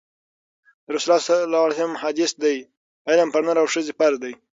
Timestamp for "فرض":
3.99-4.17